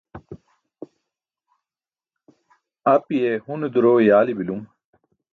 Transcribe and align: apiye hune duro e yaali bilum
apiye 2.93 3.31
hune 3.43 3.67
duro 3.73 3.91
e 4.01 4.03
yaali 4.09 4.33
bilum 4.39 4.61